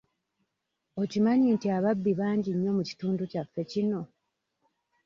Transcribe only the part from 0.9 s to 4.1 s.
Okimanyi nti ababbi bangi nnyo mu kitundu kyaffe kino?